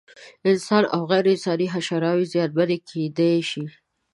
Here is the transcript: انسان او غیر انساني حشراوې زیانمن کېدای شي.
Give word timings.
انسان 0.49 0.83
او 0.93 1.01
غیر 1.11 1.25
انساني 1.33 1.67
حشراوې 1.73 2.25
زیانمن 2.33 2.69
کېدای 2.89 3.39
شي. 3.49 3.65